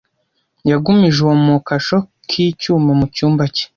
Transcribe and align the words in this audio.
yagumije 0.69 1.17
uwo 1.23 1.35
mu 1.45 1.55
kasho 1.67 1.97
k'icyuma 2.29 2.91
mu 2.99 3.05
cyumba 3.15 3.43
cye 3.55 3.65